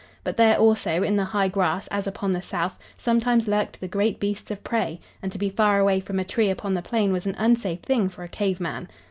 But 0.23 0.35
there 0.35 0.57
also, 0.57 1.03
in 1.03 1.15
the 1.15 1.25
high 1.25 1.47
grass, 1.47 1.85
as 1.89 2.07
upon 2.07 2.33
the 2.33 2.41
south, 2.41 2.79
sometimes 2.97 3.47
lurked 3.47 3.79
the 3.79 3.87
great 3.87 4.19
beasts 4.19 4.49
of 4.49 4.63
prey, 4.63 4.99
and 5.21 5.31
to 5.31 5.37
be 5.37 5.51
far 5.51 5.77
away 5.79 5.99
from 5.99 6.17
a 6.19 6.23
tree 6.23 6.49
upon 6.49 6.73
the 6.73 6.81
plain 6.81 7.13
was 7.13 7.27
an 7.27 7.35
unsafe 7.37 7.83
thing 7.83 8.09
for 8.09 8.23
a 8.23 8.27
cave 8.27 8.59
man. 8.59 8.89